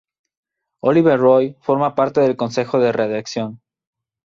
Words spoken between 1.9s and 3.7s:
parte del consejo de redacción.